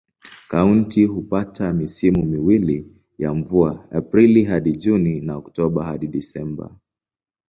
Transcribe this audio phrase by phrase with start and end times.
[0.47, 2.85] Kaunti hupata misimu miwili
[3.17, 6.75] ya mvua: Aprili hadi Juni na Oktoba hadi Disemba.